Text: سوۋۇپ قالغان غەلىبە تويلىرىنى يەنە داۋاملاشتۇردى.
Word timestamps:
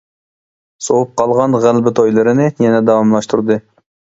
سوۋۇپ 0.85 1.11
قالغان 1.21 1.59
غەلىبە 1.65 1.93
تويلىرىنى 2.01 2.51
يەنە 2.67 2.83
داۋاملاشتۇردى. 2.89 3.63